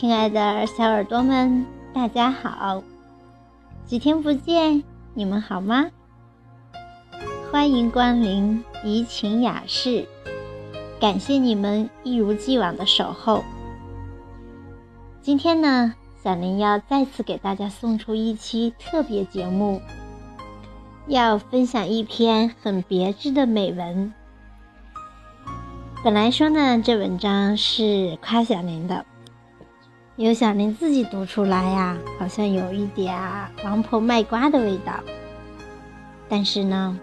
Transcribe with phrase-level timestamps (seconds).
[0.00, 2.82] 亲爱的小耳朵们，大家好！
[3.84, 4.82] 几天不见，
[5.12, 5.90] 你们好吗？
[7.52, 10.08] 欢迎光临怡情雅室，
[10.98, 13.44] 感谢你们一如既往的守候。
[15.20, 19.82] 今天呢，小林要再次给大家送出一期特别节目，
[21.08, 24.14] 要分享一篇很别致的美文。
[26.02, 29.04] 本来说呢，这文章是夸小林的。
[30.20, 33.18] 由小林自己读出来呀，好像有一点
[33.64, 34.92] 王婆卖瓜的味道。
[36.28, 37.00] 但是呢，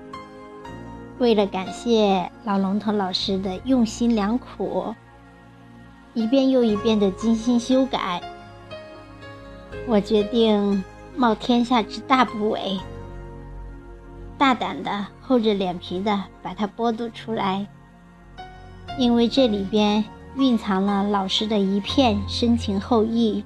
[1.17, 4.93] 为了感谢老龙头老师的用心良苦，
[6.13, 8.21] 一遍又一遍的精心修改，
[9.87, 10.83] 我决定
[11.15, 12.79] 冒天下之大不韪，
[14.37, 17.65] 大胆的厚着脸皮的把它播读出来，
[18.99, 20.05] 因为这里边。
[20.37, 23.43] 蕴藏了老师的一片深情厚谊，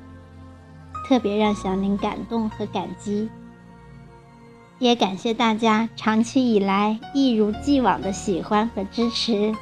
[1.08, 3.30] 特别让小林感动和感激。
[4.78, 9.56] 也感谢大家长期以来一如既往的喜欢和支持，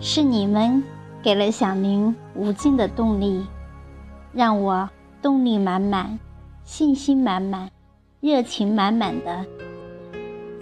[0.00, 0.82] 是你们
[1.22, 3.44] 给了小林无尽的动力，
[4.32, 4.88] 让我
[5.20, 6.20] 动力满满、
[6.62, 7.68] 信心满满、
[8.20, 9.44] 热情满满的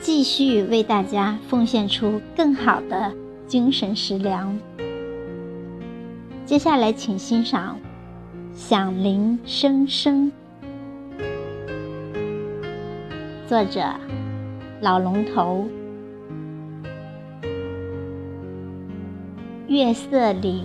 [0.01, 3.13] 继续为大家奉献出更好的
[3.47, 4.59] 精神食粮。
[6.49, 7.77] 接下来，请欣赏
[8.59, 10.33] 《响铃声声》，
[13.47, 13.83] 作者
[14.81, 15.69] 老龙头。
[19.67, 20.63] 月色里，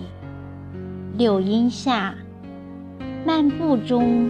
[1.18, 2.16] 柳荫下，
[3.26, 4.30] 漫步中，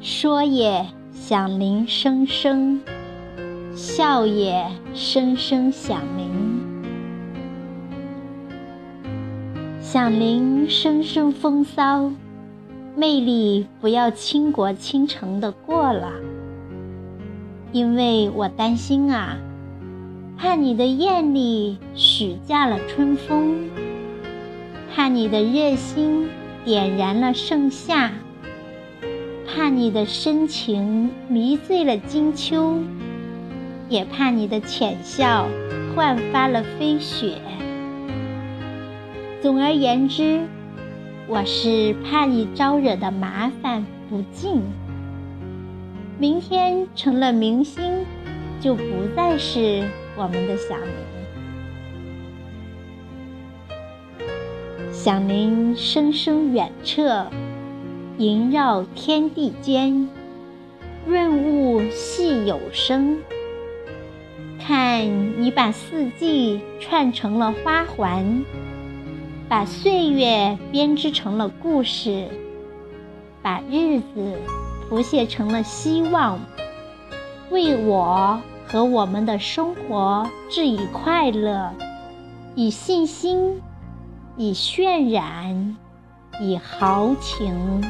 [0.00, 2.80] 说也响铃声声，
[3.74, 6.51] 笑也声声响铃。
[9.82, 12.12] 响铃声声风骚，
[12.96, 16.12] 魅力不要倾国倾城的过了，
[17.72, 19.36] 因为我担心啊，
[20.38, 23.68] 怕你的艳丽许嫁了春风，
[24.94, 26.28] 怕你的热心
[26.64, 28.12] 点燃了盛夏，
[29.44, 32.78] 怕你的深情迷醉了金秋，
[33.88, 35.48] 也怕你的浅笑
[35.94, 37.38] 焕发了飞雪。
[39.42, 40.46] 总而言之，
[41.26, 44.62] 我是怕你招惹的麻烦不尽。
[46.16, 48.06] 明天成了明星，
[48.60, 48.84] 就不
[49.16, 49.82] 再是
[50.16, 50.86] 我们的响铃。
[54.92, 57.26] 响铃声声远彻，
[58.18, 60.08] 萦绕天地间，
[61.04, 63.18] 润物细有声。
[64.64, 68.44] 看你把四季串成了花环。
[69.52, 72.26] 把岁月编织成了故事，
[73.42, 74.38] 把日子
[74.88, 76.40] 谱写成了希望，
[77.50, 81.70] 为我和我们的生活致以快乐，
[82.54, 83.60] 以信心，
[84.38, 85.76] 以渲染，
[86.40, 87.84] 以豪情。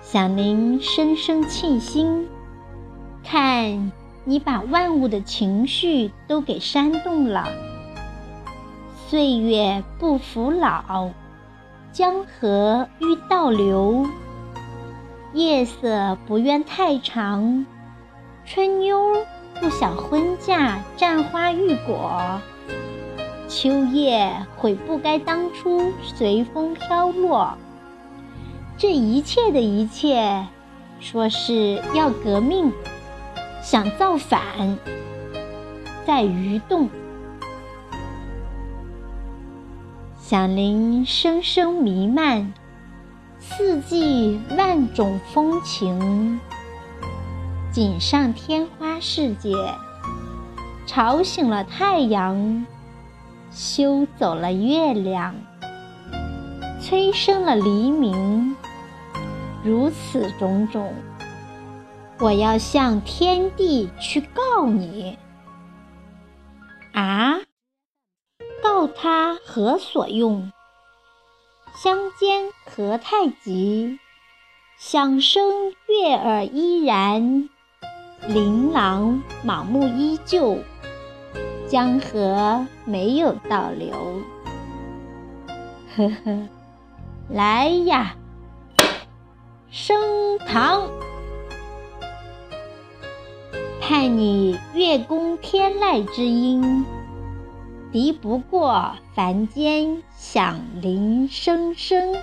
[0.00, 2.26] 响铃声声沁心，
[3.22, 3.92] 看
[4.24, 7.46] 你把万物的情绪都给煽动了。
[9.10, 11.10] 岁月不服老，
[11.90, 14.06] 江河欲倒流。
[15.32, 17.66] 夜色不愿太长，
[18.44, 18.96] 春妞
[19.60, 22.40] 不想婚嫁占花欲果。
[23.48, 27.58] 秋叶悔不该当初随风飘落。
[28.78, 30.46] 这一切的一切，
[31.00, 32.72] 说是要革命，
[33.60, 34.78] 想造反，
[36.06, 36.88] 在愚动。
[40.30, 42.54] 响铃声声弥漫，
[43.40, 46.38] 四季万种风情。
[47.72, 49.52] 锦上添花世界，
[50.86, 52.64] 吵醒了太阳，
[53.50, 55.34] 修走了月亮，
[56.80, 58.54] 催生了黎明。
[59.64, 60.94] 如此种种，
[62.20, 65.18] 我要向天地去告你。
[66.92, 67.40] 啊！
[68.80, 70.50] 告他何所用？
[71.74, 73.98] 相间何太急？
[74.78, 77.50] 响声悦耳依然，
[78.26, 80.60] 琳琅满目依旧。
[81.68, 84.22] 江河没有倒流。
[85.94, 86.48] 呵呵，
[87.28, 88.16] 来呀，
[89.70, 90.88] 升堂！
[93.78, 96.86] 盼你月宫天籁之音。
[97.92, 102.14] 敌不过凡间响铃声声。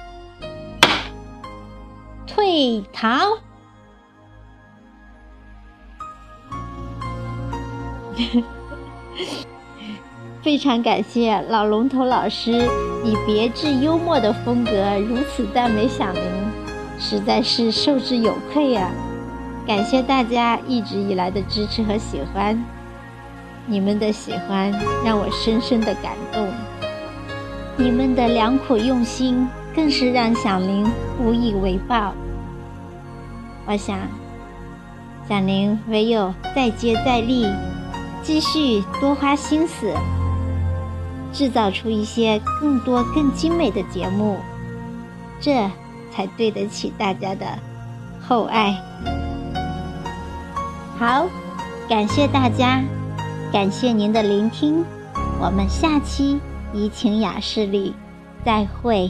[2.26, 3.20] 退堂。
[10.42, 12.52] 非常感谢老龙头老师
[13.04, 16.22] 以别致幽默的风格如此赞美响铃，
[16.98, 18.90] 实在是受之有愧呀！
[19.68, 22.58] 感谢大家一直以来的支持和喜欢，
[23.70, 24.72] 你们的喜欢
[25.04, 26.48] 让我深深的感动，
[27.76, 32.14] 你们的良苦用心更是让响铃无以为报。
[33.66, 34.00] 我想，
[35.28, 37.46] 响铃唯有再接再厉，
[38.24, 39.94] 继续多花心思。
[41.34, 44.38] 制造出一些更多、更精美的节目，
[45.42, 45.70] 这
[46.10, 47.46] 才对得起大家的
[48.26, 48.82] 厚爱。
[50.98, 51.28] 好，
[51.90, 52.82] 感谢大家，
[53.52, 54.84] 感谢您的聆听，
[55.40, 56.40] 我们下期
[56.74, 57.94] 怡情雅事里
[58.44, 59.10] 再会。